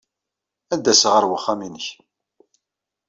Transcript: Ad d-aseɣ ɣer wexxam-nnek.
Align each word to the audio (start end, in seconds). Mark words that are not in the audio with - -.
Ad 0.73 0.79
d-aseɣ 0.83 1.13
ɣer 1.15 1.23
wexxam-nnek. 1.29 1.87